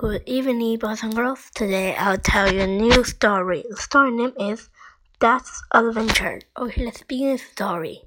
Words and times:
Good 0.00 0.22
evening, 0.26 0.78
boys 0.78 1.02
and 1.02 1.12
girls. 1.12 1.50
Today 1.56 1.96
I'll 1.96 2.18
tell 2.18 2.54
you 2.54 2.60
a 2.60 2.66
new 2.68 3.02
story. 3.02 3.64
The 3.68 3.76
story 3.76 4.12
name 4.12 4.32
is 4.38 4.70
Dutch 5.18 5.48
Adventure. 5.72 6.40
Okay, 6.56 6.84
let's 6.84 7.02
begin 7.02 7.32
the 7.32 7.38
story. 7.38 8.02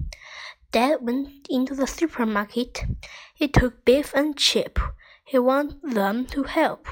Dad 0.71 0.99
went 1.01 1.27
into 1.49 1.75
the 1.75 1.85
supermarket. 1.85 2.85
He 3.35 3.49
took 3.49 3.83
Biff 3.83 4.13
and 4.13 4.37
Chip. 4.37 4.79
He 5.25 5.37
wanted 5.37 5.81
them 5.83 6.27
to 6.27 6.43
help. 6.43 6.87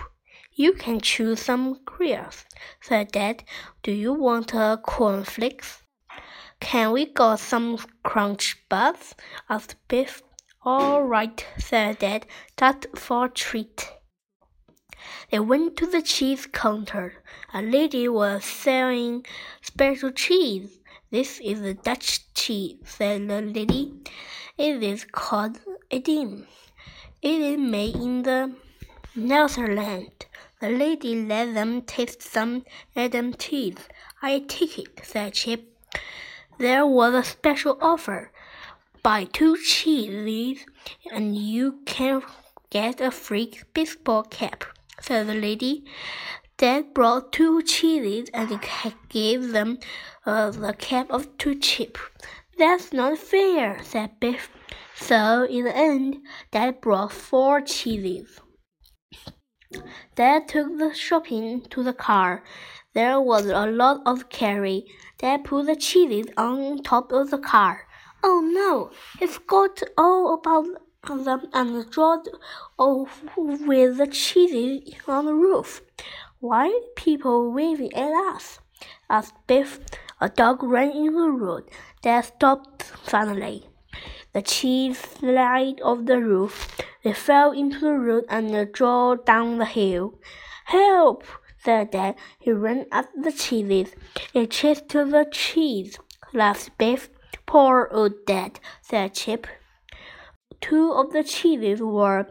You 0.51 0.73
can 0.73 0.99
choose 0.99 1.43
some 1.43 1.79
cereals, 1.87 2.43
said 2.81 3.13
Dad. 3.13 3.45
Do 3.83 3.93
you 3.93 4.11
want 4.11 4.53
a 4.53 4.81
cornflakes? 4.83 5.81
Can 6.59 6.91
we 6.91 7.05
get 7.05 7.37
some 7.37 7.77
crunch 8.03 8.57
bars? 8.67 9.15
asked 9.49 9.77
Biff. 9.87 10.21
All 10.63 11.03
right, 11.03 11.47
said 11.57 11.99
Dad. 11.99 12.25
That's 12.57 12.85
for 12.95 13.29
treat. 13.29 13.93
They 15.31 15.39
went 15.39 15.77
to 15.77 15.85
the 15.85 16.01
cheese 16.01 16.45
counter. 16.45 17.23
A 17.53 17.61
lady 17.61 18.07
was 18.07 18.43
selling 18.45 19.25
special 19.61 20.11
cheese. 20.11 20.79
This 21.11 21.39
is 21.39 21.61
a 21.61 21.73
Dutch 21.73 22.33
cheese, 22.33 22.77
said 22.85 23.27
the 23.27 23.41
lady. 23.41 23.93
It 24.57 24.83
is 24.83 25.05
called 25.05 25.59
Edam. 25.89 26.47
It 27.21 27.41
is 27.41 27.57
made 27.57 27.95
in 27.95 28.23
the 28.23 28.55
Netherlands. 29.15 30.25
The 30.61 30.69
lady 30.69 31.15
let 31.15 31.53
them 31.53 31.81
taste 31.83 32.21
some 32.21 32.65
Edam 32.95 33.33
cheese. 33.33 33.77
I 34.21 34.39
take 34.39 34.77
it, 34.77 35.01
said 35.03 35.33
Chip. 35.33 35.73
There 36.57 36.85
was 36.85 37.13
a 37.13 37.23
special 37.23 37.77
offer. 37.81 38.31
Buy 39.01 39.23
two 39.23 39.55
cheeses 39.57 40.65
and 41.09 41.35
you 41.37 41.79
can 41.85 42.21
get 42.69 42.99
a 42.99 43.11
free 43.11 43.57
baseball 43.73 44.23
cap 44.23 44.65
said 45.01 45.27
the 45.27 45.33
lady. 45.33 45.85
Dad 46.57 46.93
brought 46.93 47.31
two 47.31 47.61
cheeses 47.61 48.29
and 48.33 48.59
gave 49.07 49.51
them 49.51 49.79
uh, 50.25 50.51
the 50.51 50.73
cap 50.73 51.09
of 51.09 51.37
two 51.37 51.55
chip. 51.55 51.97
That's 52.57 52.91
not 52.91 53.17
fair, 53.17 53.81
said 53.83 54.19
Biff. 54.19 54.49
So 54.93 55.45
in 55.45 55.63
the 55.63 55.75
end, 55.75 56.17
Dad 56.51 56.81
brought 56.81 57.13
four 57.13 57.61
cheeses. 57.61 58.41
Dad 60.15 60.47
took 60.49 60.77
the 60.77 60.93
shopping 60.93 61.61
to 61.69 61.83
the 61.83 61.93
car. 61.93 62.43
There 62.93 63.21
was 63.21 63.45
a 63.45 63.67
lot 63.67 64.01
of 64.05 64.27
carry. 64.29 64.83
Dad 65.17 65.45
put 65.45 65.67
the 65.67 65.75
cheeses 65.75 66.25
on 66.35 66.83
top 66.83 67.13
of 67.13 67.29
the 67.29 67.37
car. 67.37 67.87
Oh 68.21 68.41
no, 68.41 68.91
he 69.19 69.27
forgot 69.27 69.81
all 69.97 70.33
about 70.33 70.65
them 71.07 71.47
and 71.53 71.89
dropped 71.89 72.29
off 72.77 73.23
with 73.35 73.97
the 73.97 74.07
cheese 74.07 74.93
on 75.07 75.25
the 75.25 75.33
roof. 75.33 75.81
Why 76.39 76.81
people 76.95 77.51
waving 77.51 77.93
at 77.93 78.11
us? 78.11 78.59
asked 79.09 79.35
Biff. 79.47 79.79
A 80.21 80.29
dog 80.29 80.63
ran 80.63 80.91
in 80.91 81.15
the 81.15 81.29
road. 81.29 81.63
Dad 82.01 82.21
stopped 82.21 82.91
suddenly. 83.05 83.67
The 84.33 84.41
cheese 84.41 84.99
slid 84.99 85.81
off 85.81 86.05
the 86.05 86.19
roof. 86.19 86.77
They 87.03 87.13
fell 87.13 87.51
into 87.51 87.79
the 87.79 87.93
road 87.93 88.25
and 88.29 88.71
drove 88.71 89.25
down 89.25 89.57
the 89.57 89.65
hill. 89.65 90.19
Help! 90.65 91.23
said 91.57 91.91
Dad. 91.91 92.15
He 92.39 92.51
ran 92.51 92.85
at 92.91 93.09
the 93.15 93.31
cheeses. 93.31 93.95
It 94.33 94.51
chased 94.51 94.89
to 94.89 95.05
the 95.05 95.25
cheese, 95.31 95.97
laughed 96.33 96.77
Biff. 96.77 97.09
Poor 97.45 97.89
old 97.91 98.25
Dad, 98.25 98.59
said 98.81 99.15
Chip. 99.15 99.47
Two 100.61 100.91
of 100.91 101.11
the 101.13 101.23
cheeses 101.23 101.81
were 101.81 102.27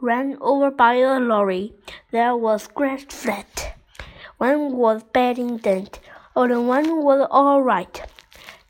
ran 0.00 0.36
over 0.40 0.70
by 0.70 0.94
a 0.94 1.18
lorry. 1.18 1.72
There 2.10 2.36
was 2.36 2.64
scratched 2.64 3.12
flat. 3.12 3.76
One 4.38 4.76
was 4.76 5.02
badly 5.04 5.58
dent. 5.58 6.00
Only 6.36 6.58
one 6.58 7.02
was 7.02 7.26
all 7.30 7.62
right. 7.62 8.02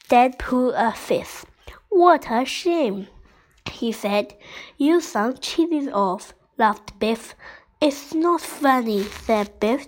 Dad 0.08 0.38
pulled 0.38 0.74
a 0.76 0.92
face. 0.92 1.44
What 1.88 2.30
a 2.30 2.44
shame, 2.44 3.08
he 3.70 3.90
said. 3.90 4.34
You 4.76 5.00
some 5.00 5.38
cheeses 5.38 5.88
off, 5.92 6.34
laughed 6.58 6.98
Biff. 6.98 7.34
It's 7.80 8.14
not 8.14 8.40
funny, 8.40 9.02
said 9.02 9.58
Biff. 9.60 9.86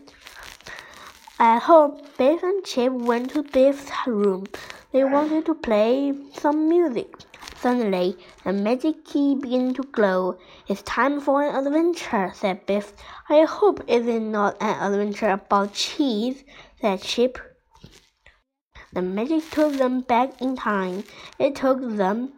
At 1.39 1.61
home, 1.65 2.01
Biff 2.17 2.43
and 2.43 2.65
Chip 2.65 2.93
went 2.93 3.31
to 3.31 3.43
Biff's 3.43 3.91
room. 4.07 4.47
They 4.93 5.05
wanted 5.05 5.45
to 5.47 5.55
play 5.55 6.15
some 6.33 6.69
music. 6.69 7.15
Suddenly, 7.67 8.17
a 8.45 8.53
magic 8.53 9.05
key 9.05 9.35
began 9.35 9.75
to 9.75 9.83
glow. 9.83 10.39
It's 10.69 10.83
time 10.83 11.21
for 11.21 11.43
an 11.43 11.67
adventure, 11.67 12.31
said 12.33 12.65
Biff. 12.65 12.93
I 13.29 13.43
hope 13.43 13.81
it 13.89 14.07
is 14.07 14.23
not 14.23 14.57
an 14.61 14.93
adventure 14.93 15.31
about 15.31 15.73
cheese, 15.73 16.45
said 16.81 17.03
Chip. 17.03 17.41
The 18.93 19.03
magic 19.03 19.51
took 19.51 19.73
them 19.73 20.03
back 20.03 20.41
in 20.41 20.55
time. 20.55 21.03
It 21.41 21.57
took 21.57 21.81
them 21.81 22.35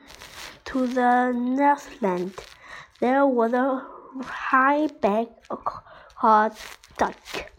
to 0.64 0.86
the 0.86 1.32
Northland. 1.32 2.32
There 3.00 3.26
was 3.26 3.52
a 3.52 3.84
high 4.22 4.86
bag 4.86 5.28
called 6.16 6.52
Duck. 6.96 7.52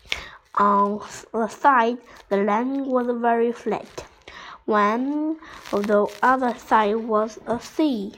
On 0.55 1.03
the 1.31 1.47
side, 1.47 1.99
the 2.29 2.37
land 2.37 2.87
was 2.87 3.05
very 3.21 3.51
flat. 3.51 4.05
One 4.69 5.37
of 5.73 5.87
the 5.87 6.05
other 6.21 6.53
side 6.53 6.97
was 6.97 7.39
a 7.47 7.59
sea. 7.59 8.13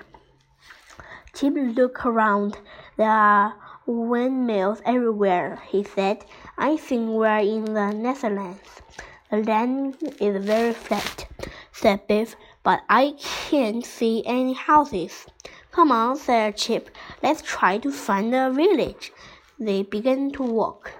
Chip 1.34 1.54
looked 1.56 2.06
around. 2.06 2.58
There 2.98 3.10
are 3.10 3.56
windmills 3.86 4.82
everywhere, 4.84 5.64
he 5.70 5.86
said. 5.86 6.26
I 6.58 6.76
think 6.76 7.08
we're 7.12 7.40
in 7.40 7.74
the 7.74 7.94
Netherlands. 7.94 8.82
The 9.30 9.38
land 9.38 9.96
is 10.20 10.44
very 10.44 10.74
flat, 10.74 11.26
said 11.72 12.06
Biff, 12.08 12.36
but 12.64 12.82
I 12.90 13.14
can't 13.18 13.86
see 13.86 14.22
any 14.26 14.52
houses. 14.52 15.28
Come 15.72 15.90
on, 15.90 16.18
said 16.18 16.58
Chip. 16.58 16.90
Let's 17.24 17.42
try 17.42 17.78
to 17.78 17.94
find 17.94 18.36
a 18.36 18.52
village. 18.52 19.14
They 19.58 19.84
began 19.84 20.32
to 20.32 20.44
walk. 20.44 20.92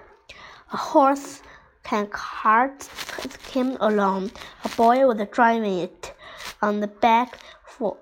A 0.72 0.78
horse 0.78 1.42
and 1.90 2.10
cart 2.10 2.88
came 3.46 3.76
along. 3.80 4.30
A 4.64 4.68
boy 4.70 5.06
was 5.06 5.20
driving 5.30 5.80
it. 5.80 6.14
On 6.62 6.80
the 6.80 6.86
back 6.86 7.38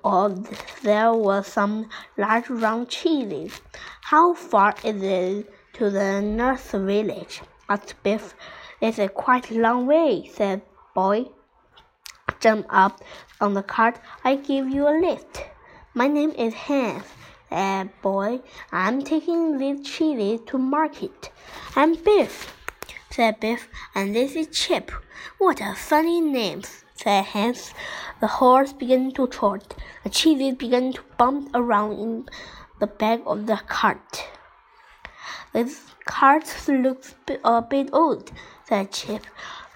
of 0.04 0.82
there 0.82 1.12
were 1.14 1.42
some 1.42 1.88
large 2.16 2.50
round 2.50 2.88
cheeses. 2.88 3.60
How 4.02 4.34
far 4.34 4.74
is 4.84 5.02
it 5.02 5.52
to 5.74 5.90
the 5.90 6.20
North 6.20 6.72
Village? 6.72 7.42
asked 7.68 7.94
Biff. 8.02 8.34
It's 8.80 8.98
a 8.98 9.08
quite 9.08 9.50
long 9.50 9.86
way, 9.86 10.28
said 10.32 10.62
boy. 10.94 11.26
Jump 12.40 12.66
up 12.70 13.02
on 13.40 13.54
the 13.54 13.62
cart. 13.62 13.98
I 14.24 14.36
give 14.36 14.68
you 14.68 14.86
a 14.86 15.00
lift. 15.00 15.44
My 15.94 16.06
name 16.06 16.30
is 16.30 16.54
Hans, 16.54 17.04
said 17.48 17.90
boy. 18.02 18.40
I'm 18.70 19.02
taking 19.02 19.58
these 19.58 19.86
cheeses 19.86 20.40
to 20.46 20.58
market. 20.58 21.30
I'm 21.74 21.94
Biff 21.94 22.59
said 23.10 23.40
Biff, 23.40 23.68
and 23.94 24.14
this 24.14 24.36
is 24.36 24.46
Chip. 24.48 24.92
What 25.38 25.60
a 25.60 25.74
funny 25.74 26.20
name, 26.20 26.62
said 26.94 27.24
Hans. 27.24 27.74
The 28.20 28.28
horse 28.28 28.72
began 28.72 29.10
to 29.12 29.26
trot. 29.26 29.74
The 30.04 30.10
cheeses 30.10 30.54
began 30.54 30.92
to 30.92 31.02
bump 31.18 31.50
around 31.52 31.98
in 31.98 32.28
the 32.78 32.86
back 32.86 33.20
of 33.26 33.46
the 33.46 33.56
cart. 33.66 34.28
This 35.52 35.82
cart 36.04 36.44
looks 36.68 37.16
a 37.44 37.62
bit 37.62 37.90
old, 37.92 38.30
said 38.68 38.92
Chip. 38.92 39.26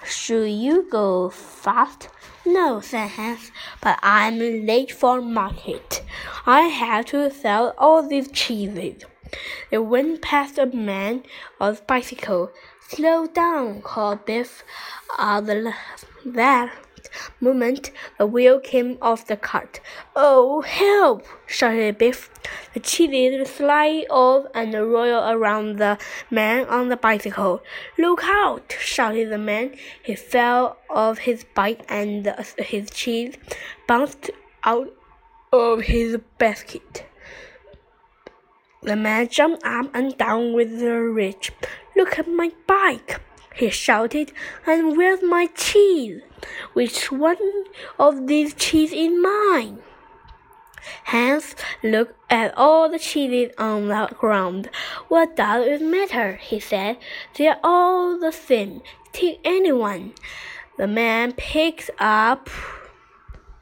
Should 0.07 0.51
you 0.51 0.89
go 0.89 1.31
fast? 1.31 2.09
No, 2.47 2.81
said 2.81 3.09
Hans, 3.09 3.51
but 3.81 3.99
I'm 4.03 4.39
late 4.39 4.93
for 4.93 5.21
market. 5.21 6.05
I 6.47 6.63
have 6.63 7.07
to 7.07 7.31
sell 7.31 7.75
all 7.79 8.07
these 8.07 8.31
cheeses. 8.31 9.03
They 9.71 9.79
went 9.79 10.23
past 10.23 10.59
a 10.59 10.67
man 10.67 11.25
on 11.59 11.75
a 11.75 11.81
bicycle. 11.81 12.53
Slow 12.89 13.27
down, 13.27 13.81
called 13.81 14.27
Biff. 14.27 14.63
At 15.19 15.47
that 16.27 16.71
moment, 17.41 17.91
the 18.19 18.27
wheel 18.27 18.61
came 18.61 18.99
off 19.01 19.27
the 19.27 19.39
cart. 19.39 19.81
Oh, 20.15 20.61
help! 20.61 21.25
shouted 21.47 21.97
Biff. 21.97 22.31
The 22.75 22.81
cheeses 22.81 23.49
slid 23.49 24.07
off 24.11 24.47
and 24.55 24.75
roll 24.75 25.25
around 25.31 25.79
the 25.79 25.97
man 26.31 26.67
on 26.67 26.91
the 26.91 26.97
bicycle. 26.97 27.63
Look 27.99 28.21
out! 28.23 28.77
shouted 28.79 29.31
the 29.31 29.39
man. 29.39 29.75
He 30.03 30.15
fell 30.15 30.77
off 30.91 31.19
his 31.19 31.45
bike 31.55 31.85
and 31.89 32.35
his 32.59 32.91
cheese 32.91 33.35
bounced 33.89 34.31
out 34.63 34.93
of 35.53 35.83
his 35.83 36.19
basket. 36.39 37.07
The 38.83 38.97
man 38.97 39.29
jumped 39.29 39.65
up 39.65 39.91
and 39.95 40.17
down 40.19 40.53
with 40.53 40.79
the 40.79 41.01
rich. 41.01 41.51
Look 41.97 42.19
at 42.19 42.27
my 42.29 42.51
bike, 42.67 43.21
he 43.55 43.71
shouted, 43.71 44.33
and 44.67 44.97
where's 44.97 45.23
my 45.23 45.47
cheese? 45.55 46.23
Which 46.73 47.13
one 47.13 47.65
of 47.99 48.27
these 48.27 48.53
cheese 48.55 48.93
is 48.93 49.11
mine? 49.11 49.79
Hans 51.05 51.55
looked 51.83 52.19
at 52.31 52.53
all 52.57 52.91
the 52.91 52.99
cheeses 52.99 53.55
on 53.59 53.89
the 53.89 54.09
ground. 54.19 54.71
What 55.09 55.37
does 55.37 55.67
it 55.67 55.83
matter? 55.83 56.35
he 56.35 56.59
said. 56.59 56.99
They're 57.37 57.61
all 57.63 58.19
the 58.19 58.33
same. 58.33 58.83
Take 59.13 59.41
anyone. 59.45 60.15
The 60.77 60.89
man 60.89 61.33
picked 61.33 61.91
up 62.01 62.51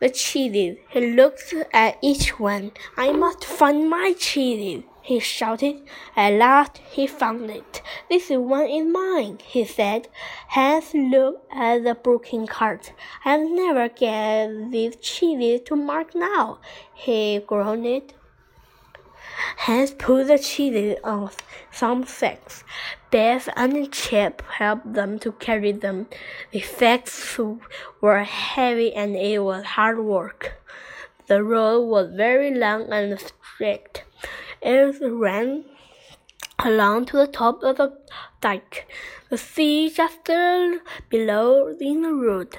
the 0.00 0.08
cheeses. 0.08 0.78
He 0.88 1.12
looked 1.12 1.54
at 1.72 1.98
each 2.02 2.40
one. 2.40 2.72
I 2.96 3.12
must 3.12 3.44
find 3.44 3.90
my 3.90 4.14
cheeses 4.18 4.84
he 5.02 5.18
shouted. 5.18 5.82
At 6.16 6.34
last 6.34 6.78
he 6.90 7.06
found 7.06 7.50
it. 7.50 7.82
This 8.08 8.30
one 8.30 8.68
is 8.68 8.86
mine, 8.86 9.38
he 9.44 9.64
said. 9.64 10.08
Hans 10.48 10.94
looked 10.94 11.52
at 11.52 11.84
the 11.84 11.94
broken 11.94 12.46
cart. 12.46 12.92
I'll 13.24 13.48
never 13.48 13.88
get 13.88 14.70
these 14.70 14.96
cheeses 14.96 15.60
to 15.66 15.76
Mark 15.76 16.14
now, 16.14 16.60
he 16.94 17.40
groaned. 17.40 18.14
Hans 19.56 19.92
put 19.92 20.28
the 20.28 20.38
cheeses 20.38 20.98
on 21.04 21.30
some 21.70 22.04
sacks. 22.04 22.64
Beth 23.10 23.48
and 23.56 23.92
Chip 23.92 24.42
helped 24.42 24.94
them 24.94 25.18
to 25.18 25.32
carry 25.32 25.72
them. 25.72 26.06
The 26.50 26.60
sacks 26.60 27.38
were 28.00 28.24
heavy 28.24 28.94
and 28.94 29.16
it 29.16 29.40
was 29.40 29.64
hard 29.64 29.98
work. 29.98 30.60
The 31.26 31.42
road 31.42 31.82
was 31.82 32.14
very 32.14 32.52
long 32.54 32.92
and 32.92 33.18
straight. 33.20 34.04
It 34.64 34.96
ran 35.02 35.64
along 36.64 37.06
to 37.06 37.16
the 37.16 37.26
top 37.26 37.64
of 37.64 37.78
the 37.78 37.98
dike. 38.40 38.86
The 39.28 39.36
sea 39.36 39.90
just 39.90 40.24
below 41.08 41.76
in 41.80 42.02
the 42.02 42.12
road. 42.12 42.58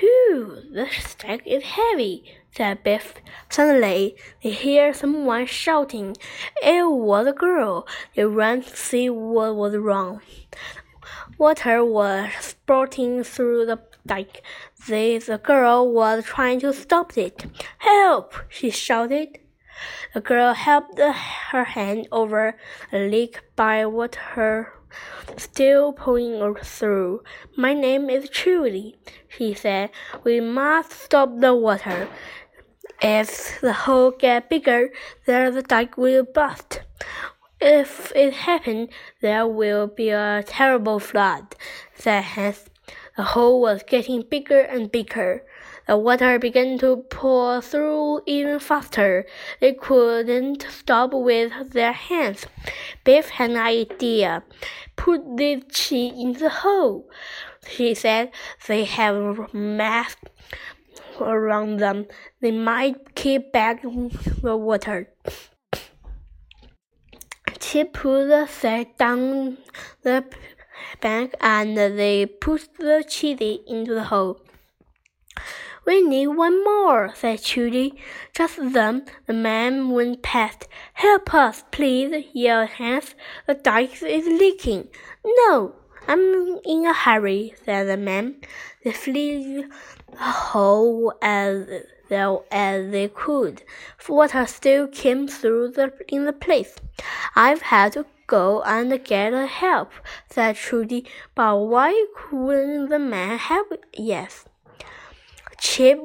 Whew, 0.00 0.62
the 0.72 0.88
stack 0.88 1.46
is 1.46 1.62
heavy, 1.62 2.24
said 2.50 2.82
Biff. 2.82 3.14
Suddenly, 3.48 4.16
they 4.42 4.52
heard 4.52 4.96
someone 4.96 5.46
shouting. 5.46 6.16
It 6.62 6.90
was 6.90 7.28
a 7.28 7.32
girl. 7.32 7.86
They 8.16 8.24
ran 8.24 8.62
to 8.62 8.76
see 8.76 9.08
what 9.08 9.54
was 9.54 9.76
wrong. 9.76 10.22
Water 11.38 11.84
was 11.84 12.30
spurting 12.40 13.22
through 13.22 13.66
the 13.66 13.78
dike. 14.04 14.42
The 14.88 15.40
girl 15.42 15.92
was 15.92 16.24
trying 16.24 16.58
to 16.60 16.72
stop 16.72 17.16
it. 17.16 17.46
Help! 17.78 18.34
she 18.48 18.70
shouted. 18.70 19.38
The 20.14 20.20
girl 20.20 20.54
helped 20.54 20.98
her 20.98 21.64
hand 21.64 22.08
over 22.12 22.56
a 22.92 22.98
leak 23.08 23.40
by 23.56 23.86
water 23.86 24.72
still 25.36 25.92
pouring 25.92 26.54
through. 26.62 27.22
My 27.56 27.74
name 27.74 28.10
is 28.10 28.28
Trudy, 28.28 28.96
she 29.28 29.54
said. 29.54 29.90
We 30.24 30.40
must 30.40 30.92
stop 30.92 31.38
the 31.38 31.54
water. 31.54 32.08
If 33.00 33.60
the 33.60 33.72
hole 33.72 34.10
gets 34.10 34.48
bigger, 34.48 34.90
the 35.26 35.64
dike 35.66 35.96
will 35.96 36.24
burst. 36.24 36.80
If 37.60 38.12
it 38.16 38.32
happens, 38.32 38.90
there 39.20 39.46
will 39.46 39.86
be 39.86 40.10
a 40.10 40.42
terrible 40.46 40.98
flood, 40.98 41.54
said 41.94 42.24
Hans. 42.24 42.66
The 43.16 43.22
hole 43.22 43.60
was 43.60 43.82
getting 43.86 44.22
bigger 44.22 44.60
and 44.60 44.90
bigger. 44.90 45.44
The 45.90 45.96
water 45.96 46.38
began 46.38 46.78
to 46.78 46.98
pour 47.10 47.60
through 47.60 48.20
even 48.24 48.60
faster. 48.60 49.26
They 49.58 49.72
couldn't 49.72 50.64
stop 50.70 51.12
with 51.12 51.72
their 51.72 51.90
hands. 51.90 52.46
Biff 53.02 53.30
had 53.30 53.50
an 53.50 53.56
idea. 53.56 54.44
Put 54.94 55.36
the 55.36 55.64
cheese 55.68 56.12
in 56.16 56.34
the 56.34 56.48
hole, 56.48 57.10
she 57.66 57.94
said. 57.94 58.30
They 58.68 58.84
have 58.84 59.52
mass 59.52 60.14
around 61.20 61.78
them. 61.78 62.06
They 62.40 62.52
might 62.52 63.16
keep 63.16 63.50
back 63.50 63.82
the 63.82 64.56
water. 64.56 65.12
Chip 67.58 67.94
put 67.94 68.28
the 68.28 68.46
sack 68.46 68.96
down 68.96 69.58
the 70.02 70.24
bank 71.00 71.34
and 71.40 71.76
they 71.76 72.26
put 72.26 72.68
the 72.78 73.02
cheese 73.08 73.58
into 73.66 73.92
the 73.92 74.04
hole. 74.04 74.40
We 75.86 76.02
need 76.02 76.28
one 76.28 76.62
more, 76.62 77.12
said 77.14 77.42
Trudy. 77.42 77.94
Just 78.32 78.58
then, 78.72 79.06
the 79.26 79.32
man 79.32 79.90
went 79.90 80.22
past. 80.22 80.68
Help 80.92 81.32
us, 81.34 81.64
please, 81.70 82.26
yelled 82.32 82.70
Hans. 82.70 83.14
The 83.46 83.54
dike 83.54 84.02
is 84.02 84.26
leaking. 84.26 84.88
No, 85.24 85.74
I'm 86.06 86.58
in 86.64 86.86
a 86.86 86.92
hurry, 86.92 87.54
said 87.64 87.88
the 87.88 87.96
man. 87.96 88.36
They 88.84 88.92
filled 88.92 89.70
the 90.12 90.16
hole 90.18 91.14
as 91.22 91.66
well 92.10 92.44
as 92.50 92.90
they 92.90 93.08
could. 93.08 93.62
Water 94.08 94.46
still 94.46 94.88
came 94.88 95.28
through 95.28 95.70
the, 95.70 95.92
in 96.08 96.26
the 96.26 96.32
place. 96.32 96.76
I've 97.34 97.62
had 97.62 97.92
to 97.92 98.06
go 98.26 98.62
and 98.62 99.04
get 99.04 99.32
help, 99.32 99.92
said 100.28 100.56
Trudy. 100.56 101.06
But 101.34 101.56
why 101.56 102.06
couldn't 102.16 102.90
the 102.90 102.98
man 102.98 103.38
help? 103.38 103.72
Yes. 103.94 104.44
Chip 105.60 106.00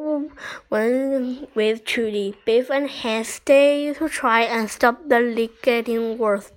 went 0.69 1.55
with 1.55 1.85
Trudy. 1.85 2.35
Biff 2.45 2.69
and 2.69 2.89
Hans 2.89 3.29
stayed 3.29 3.95
to 3.95 4.09
try 4.09 4.41
and 4.41 4.69
stop 4.69 5.07
the 5.07 5.21
leak 5.21 5.61
getting 5.61 6.17
worse. 6.17 6.51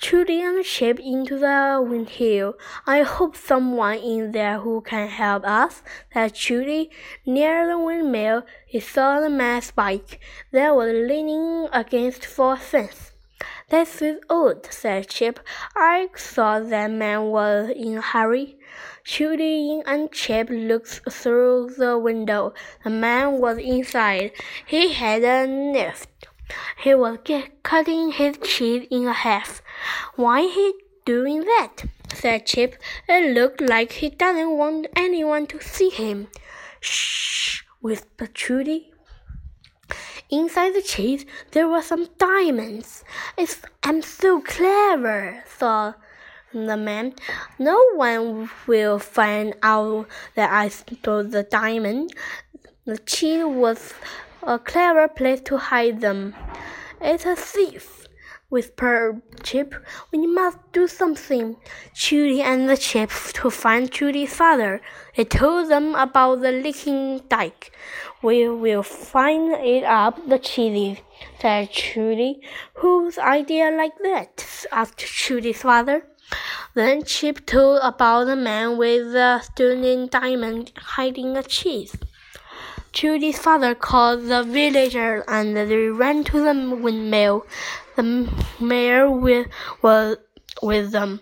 Trudy 0.00 0.42
and 0.42 0.64
Chip 0.64 0.98
into 0.98 1.38
the 1.38 1.80
windmill. 1.80 2.54
I 2.84 3.02
hope 3.02 3.36
someone 3.36 3.98
in 3.98 4.32
there 4.32 4.58
who 4.58 4.80
can 4.80 5.06
help 5.06 5.44
us, 5.44 5.84
said 6.12 6.34
Trudy. 6.34 6.90
Near 7.24 7.68
the 7.68 7.78
windmill, 7.78 8.42
he 8.66 8.80
saw 8.80 9.20
the 9.20 9.30
man's 9.30 9.70
bike. 9.70 10.18
That 10.50 10.74
was 10.74 10.92
leaning 10.92 11.68
against 11.72 12.26
four 12.26 12.56
fence. 12.56 13.13
This 13.68 14.02
is 14.02 14.18
odd, 14.30 14.66
said 14.72 15.08
Chip. 15.08 15.40
I 15.76 16.08
thought 16.16 16.70
that 16.70 16.90
man 16.90 17.26
was 17.26 17.70
in 17.70 17.98
a 17.98 18.00
hurry. 18.00 18.56
Trudy 19.04 19.82
and 19.86 20.10
Chip 20.12 20.48
looked 20.50 21.00
through 21.10 21.74
the 21.76 21.98
window. 21.98 22.54
The 22.84 22.90
man 22.90 23.38
was 23.38 23.58
inside. 23.58 24.32
He 24.66 24.92
had 24.92 25.22
a 25.22 25.46
knife. 25.46 26.06
He 26.82 26.94
was 26.94 27.18
cutting 27.62 28.12
his 28.12 28.38
cheese 28.38 28.86
in 28.90 29.06
half. 29.06 29.62
Why 30.16 30.42
he 30.42 30.74
doing 31.04 31.40
that? 31.40 31.84
said 32.12 32.46
Chip. 32.46 32.76
It 33.08 33.34
looked 33.34 33.60
like 33.60 33.92
he 33.92 34.10
doesn't 34.10 34.56
want 34.56 34.86
anyone 34.96 35.46
to 35.48 35.60
see 35.60 35.90
him. 35.90 36.28
Shh, 36.80 37.62
whispered 37.80 38.34
Trudy. 38.34 38.93
Inside 40.34 40.74
the 40.74 40.82
cheese, 40.82 41.24
there 41.52 41.68
were 41.68 41.80
some 41.80 42.08
diamonds. 42.18 43.04
It's, 43.38 43.62
I'm 43.84 44.02
so 44.02 44.40
clever, 44.40 45.44
thought 45.46 45.96
the 46.52 46.76
man. 46.76 47.14
No 47.56 47.78
one 47.94 48.50
will 48.66 48.98
find 48.98 49.54
out 49.62 50.08
that 50.34 50.50
I 50.52 50.70
stole 50.70 51.22
the 51.22 51.44
diamond. 51.44 52.14
The 52.84 52.98
cheese 52.98 53.44
was 53.44 53.94
a 54.42 54.58
clever 54.58 55.06
place 55.06 55.40
to 55.42 55.56
hide 55.56 56.00
them. 56.00 56.34
It's 57.00 57.26
a 57.26 57.36
thief, 57.36 58.03
whispered 58.54 59.20
Chip. 59.42 59.74
We 60.12 60.28
must 60.28 60.58
do 60.72 60.86
something. 60.86 61.56
Trudy 61.92 62.40
and 62.40 62.68
the 62.68 62.76
Chip 62.76 63.10
to 63.38 63.50
find 63.50 63.90
Trudy's 63.90 64.32
father. 64.32 64.80
They 65.16 65.24
told 65.24 65.68
them 65.68 65.96
about 65.96 66.40
the 66.40 66.52
leaking 66.52 67.22
dike. 67.28 67.72
We 68.22 68.48
will 68.48 68.84
find 68.84 69.52
it 69.54 69.82
up 69.82 70.28
the 70.28 70.38
chili, 70.38 71.02
said 71.40 71.72
Trudy. 71.72 72.40
Whose 72.74 73.18
idea 73.18 73.72
like 73.72 73.98
that? 74.04 74.66
asked 74.70 75.00
Trudy's 75.00 75.62
father. 75.62 76.06
Then 76.74 77.02
Chip 77.02 77.44
told 77.46 77.80
about 77.82 78.26
the 78.26 78.36
man 78.36 78.78
with 78.78 79.12
the 79.12 79.40
stolen 79.40 80.06
diamond 80.06 80.70
hiding 80.76 81.32
the 81.32 81.42
cheese. 81.42 81.96
Trudy's 82.94 83.38
father 83.38 83.74
called 83.74 84.28
the 84.28 84.44
villagers 84.44 85.24
and 85.26 85.56
they 85.56 85.88
ran 85.88 86.22
to 86.24 86.38
the 86.38 86.76
windmill. 86.76 87.44
The 87.96 88.30
mayor 88.60 89.10
with, 89.10 89.48
was 89.82 90.18
with 90.62 90.92
them. 90.92 91.18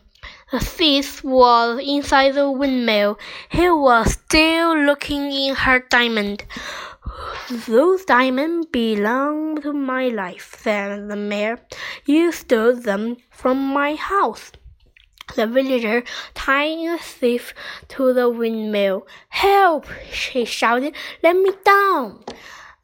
The 0.51 0.61
thief 0.61 1.25
was 1.25 1.81
inside 1.83 2.35
the 2.35 2.51
windmill. 2.51 3.19
He 3.49 3.71
was 3.71 4.13
still 4.13 4.77
looking 4.85 5.33
in 5.33 5.55
her 5.55 5.79
diamond. 5.79 6.45
Those 7.67 8.05
diamonds 8.05 8.67
belong 8.67 9.63
to 9.63 9.73
my 9.73 10.09
life, 10.09 10.55
said 10.61 11.09
the 11.09 11.17
mayor. 11.17 11.59
You 12.05 12.33
stole 12.33 12.77
them 12.77 13.17
from 13.31 13.57
my 13.73 13.95
house. 13.95 14.53
The 15.35 15.47
villager 15.47 16.05
tied 16.35 16.79
the 16.79 16.99
thief 16.99 17.55
to 17.89 18.13
the 18.13 18.29
windmill. 18.29 19.07
Help! 19.29 19.87
she 20.13 20.45
shouted. 20.45 20.95
Let 21.23 21.37
me 21.37 21.53
down. 21.65 22.25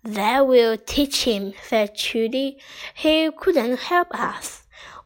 That 0.03 0.47
will 0.47 0.79
teach 0.79 1.25
him, 1.25 1.53
said 1.63 1.97
Trudy. 1.97 2.59
He 2.95 3.31
couldn't 3.37 3.79
help 3.79 4.09
us. 4.13 4.63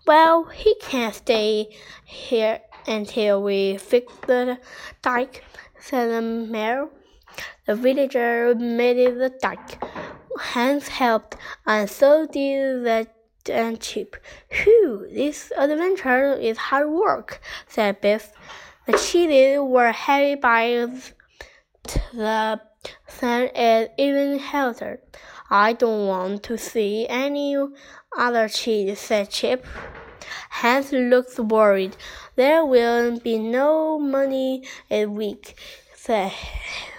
Well, 0.06 0.44
he 0.44 0.76
can 0.80 1.12
stay 1.12 1.75
here 2.04 2.61
until 2.87 3.42
we 3.42 3.76
fix 3.78 4.12
the 4.26 4.58
dike, 5.00 5.44
said 5.78 6.11
the 6.11 6.22
mayor. 6.22 6.88
The 7.66 7.75
villager 7.75 8.54
made 8.54 9.18
the 9.18 9.32
dike. 9.40 9.82
Hans 10.38 10.88
helped, 10.88 11.37
and 11.66 11.88
so 11.88 12.26
did 12.26 12.84
the 12.84 13.06
and 13.50 13.80
Chip. 13.80 14.16
Phew, 14.50 15.06
this 15.12 15.52
adventure 15.56 16.34
is 16.34 16.56
hard 16.58 16.90
work, 16.90 17.40
said 17.66 18.00
Biff. 18.00 18.32
The 18.87 18.92
cheeses 18.92 19.61
were 19.61 19.92
heavy 19.92 20.34
by 20.34 20.88
the 22.12 22.61
sun 23.06 23.49
is 23.54 23.88
even 23.99 24.38
heavier. 24.38 25.00
I 25.50 25.72
don't 25.72 26.06
want 26.06 26.42
to 26.44 26.56
see 26.56 27.06
any 27.08 27.56
other 28.16 28.49
cheese, 28.49 28.99
said 28.99 29.30
Chip. 29.30 29.66
Hans 30.50 30.92
looked 30.92 31.38
worried. 31.38 31.96
There 32.37 32.64
will 32.64 33.18
be 33.18 33.38
no 33.38 33.99
money 33.99 34.64
a 34.90 35.06
week, 35.06 35.56
said 35.94 36.32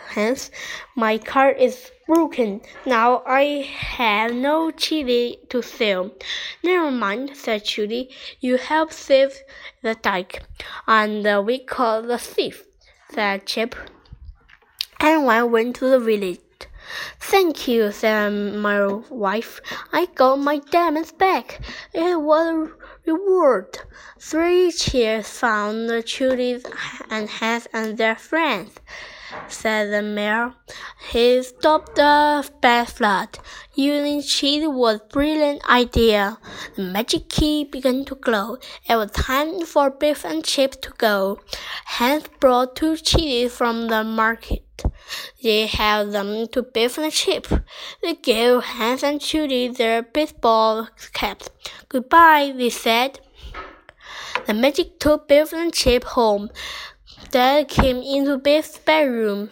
Hans. 0.10 0.52
My 0.96 1.18
cart 1.18 1.58
is 1.60 1.92
broken. 2.06 2.62
Now 2.86 3.24
I 3.26 3.68
have 3.72 4.34
no 4.34 4.72
chili 4.72 5.40
to 5.50 5.62
sell. 5.62 6.12
Never 6.64 6.92
mind, 6.92 7.36
said 7.36 7.66
Judy. 7.66 8.10
You 8.40 8.58
help 8.58 8.92
save 8.92 9.34
the 9.82 9.96
dike, 9.96 10.44
and 10.88 11.26
uh, 11.26 11.42
we 11.46 11.60
call 11.60 12.02
the 12.02 12.18
thief, 12.18 12.66
said 13.12 13.46
Chip. 13.46 13.76
Everyone 15.00 15.52
went 15.52 15.76
to 15.78 15.90
the 15.90 16.00
village. 16.00 16.40
Thank 17.20 17.68
you, 17.68 17.92
said 17.92 18.30
my 18.30 18.86
wife. 19.10 19.62
I 19.92 20.06
got 20.08 20.40
my 20.40 20.60
diamonds 20.60 21.12
back. 21.12 21.62
It 21.94 22.20
was 22.22 22.70
a 22.70 23.12
reward. 23.12 23.80
Three 24.20 24.72
cheers 24.72 25.28
found 25.28 26.06
Judies 26.06 26.66
and 27.10 27.30
Hans 27.30 27.68
and 27.74 27.98
their 27.98 28.16
friends 28.16 28.80
said 29.48 29.92
the 29.92 30.02
mayor. 30.02 30.54
He 31.12 31.44
stopped 31.44 31.96
the 31.96 32.44
flood. 32.88 33.40
Using 33.76 34.22
cheese 34.22 34.68
was 34.68 35.02
a 35.02 35.06
brilliant 35.06 35.68
idea. 35.70 36.38
The 36.76 36.84
magic 36.84 37.30
key 37.30 37.64
began 37.64 38.06
to 38.06 38.16
glow. 38.16 38.58
It 38.90 38.96
was 38.96 39.12
time 39.12 39.66
for 39.66 39.90
beef 39.90 40.26
and 40.26 40.44
Chip 40.44 40.82
to 40.82 40.92
go. 40.98 41.40
Hans 41.86 42.26
brought 42.40 42.76
two 42.76 42.98
cheeses 42.98 43.56
from 43.56 43.88
the 43.88 44.04
market. 44.04 44.64
They 45.42 45.68
held 45.68 46.12
them 46.14 46.48
to 46.48 46.64
beef 46.64 46.98
and 46.98 47.12
Chip. 47.12 47.48
They 48.02 48.16
gave 48.16 48.64
Hans 48.64 49.04
and 49.04 49.22
Judy 49.22 49.68
their 49.68 50.04
baseball 50.04 50.88
caps. 51.14 51.50
Goodbye, 51.90 52.54
they 52.56 52.70
said. 52.70 53.20
The 54.46 54.54
magic 54.54 55.00
took 55.00 55.28
beef 55.28 55.54
and 55.54 55.74
Chip 55.74 56.04
home. 56.04 56.50
Dad 57.34 57.68
came 57.68 57.98
into 57.98 58.38
Biff's 58.38 58.78
bedroom. 58.78 59.50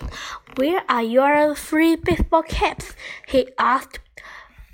Where 0.56 0.84
are 0.88 1.02
your 1.02 1.56
three 1.56 1.96
baseball 1.96 2.44
caps? 2.44 2.94
he 3.28 3.50
asked. 3.58 3.98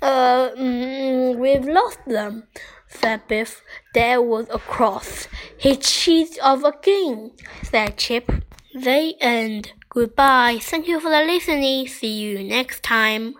Uh, 0.02 0.50
mm, 0.50 1.34
we've 1.38 1.64
lost 1.64 2.00
them, 2.06 2.42
said 2.86 3.26
Biff. 3.26 3.62
Dad 3.94 4.18
was 4.18 4.46
a 4.50 4.56
across. 4.56 5.26
He 5.56 5.76
cheated 5.76 6.38
off 6.42 6.62
again, 6.64 7.30
said 7.62 7.96
Chip. 7.96 8.30
They 8.74 9.14
end. 9.22 9.72
Goodbye. 9.88 10.58
Thank 10.60 10.86
you 10.86 11.00
for 11.00 11.08
the 11.08 11.22
listening. 11.22 11.88
See 11.88 12.12
you 12.12 12.44
next 12.44 12.82
time. 12.82 13.36